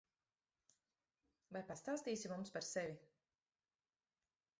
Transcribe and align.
Vai 1.57 1.61
pastāstīsi 1.71 2.31
mums 2.31 2.55
par 2.57 2.65
sevi? 2.69 2.97